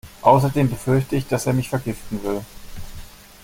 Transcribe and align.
Außerdem 0.23 0.67
befürchte 0.67 1.15
ich, 1.15 1.27
dass 1.27 1.45
er 1.45 1.53
mich 1.53 1.69
vergiften 1.69 2.23
will. 2.23 2.43